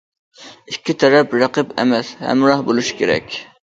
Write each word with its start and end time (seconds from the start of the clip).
ئىككى 0.71 0.95
تەرەپ 1.03 1.37
رەقىب 1.41 1.75
ئەمەس 1.83 2.11
ھەمراھ 2.25 2.65
بولۇشى 2.71 2.97
كېرەك. 3.03 3.37